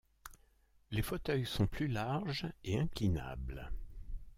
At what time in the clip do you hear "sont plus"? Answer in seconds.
1.45-1.87